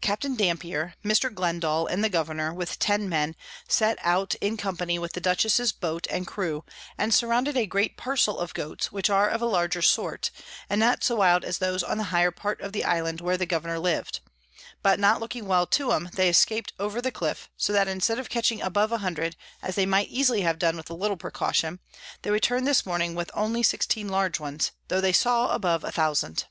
[0.00, 0.22] Capt.
[0.36, 1.28] Dampier, Mr.
[1.28, 3.34] Glendal, and the Governour, with ten Men,
[3.66, 6.64] set out in company with the Dutchess's Boat and Crew,
[6.96, 10.30] and surrounded a great parcel of Goats, which are of a larger sort,
[10.70, 13.44] and not so wild as those on the higher part of the Island where the
[13.44, 14.20] Governour liv'd;
[14.84, 18.28] but not looking well to 'em, they escap'd over the Cliff: so that instead of
[18.30, 21.80] catching above a hundred, as they might easily have done with a little precaution,
[22.22, 26.44] they return'd this Morning with only 16 large ones, tho they saw above a thousand.